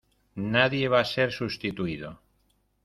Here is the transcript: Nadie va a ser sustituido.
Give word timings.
Nadie 0.55 0.89
va 0.93 1.03
a 1.03 1.09
ser 1.11 1.29
sustituido. 1.37 2.13